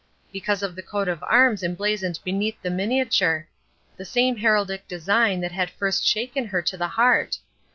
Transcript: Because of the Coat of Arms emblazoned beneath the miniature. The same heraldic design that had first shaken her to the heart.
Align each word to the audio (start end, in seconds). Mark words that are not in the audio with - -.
Because 0.33 0.63
of 0.63 0.75
the 0.75 0.81
Coat 0.81 1.07
of 1.07 1.21
Arms 1.21 1.61
emblazoned 1.61 2.17
beneath 2.23 2.59
the 2.63 2.71
miniature. 2.71 3.47
The 3.97 4.03
same 4.03 4.37
heraldic 4.37 4.87
design 4.87 5.41
that 5.41 5.51
had 5.51 5.69
first 5.69 6.03
shaken 6.07 6.45
her 6.47 6.63
to 6.63 6.75
the 6.75 6.87
heart. 6.87 7.37